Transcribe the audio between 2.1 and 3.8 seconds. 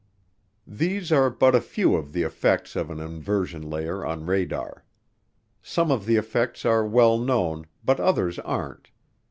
the effects of an inversion